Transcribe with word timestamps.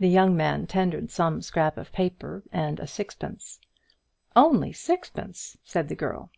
The 0.00 0.08
young 0.08 0.36
man 0.36 0.66
tendered 0.66 1.12
some 1.12 1.42
scrap 1.42 1.76
of 1.76 1.92
paper 1.92 2.42
and 2.50 2.80
a 2.80 2.88
sixpence. 2.88 3.60
"Only 4.34 4.72
sixpence!" 4.72 5.56
said 5.62 5.88
the 5.88 5.94
girl. 5.94 6.32